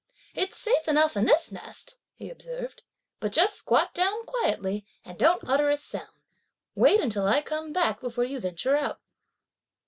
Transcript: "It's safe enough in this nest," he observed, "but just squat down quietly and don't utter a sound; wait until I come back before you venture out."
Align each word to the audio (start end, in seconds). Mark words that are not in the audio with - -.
"It's 0.33 0.57
safe 0.57 0.87
enough 0.87 1.15
in 1.15 1.25
this 1.25 1.51
nest," 1.51 1.99
he 2.15 2.31
observed, 2.31 2.81
"but 3.19 3.31
just 3.31 3.55
squat 3.55 3.93
down 3.93 4.25
quietly 4.25 4.83
and 5.05 5.15
don't 5.15 5.47
utter 5.47 5.69
a 5.69 5.77
sound; 5.77 6.23
wait 6.73 6.99
until 6.99 7.27
I 7.27 7.43
come 7.43 7.71
back 7.71 7.99
before 8.01 8.23
you 8.23 8.39
venture 8.39 8.75
out." 8.75 8.99